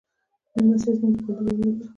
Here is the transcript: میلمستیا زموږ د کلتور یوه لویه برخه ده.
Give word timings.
میلمستیا 0.53 0.91
زموږ 0.99 1.13
د 1.15 1.19
کلتور 1.23 1.33
یوه 1.35 1.55
لویه 1.57 1.69
برخه 1.71 1.79
ده. 1.79 1.87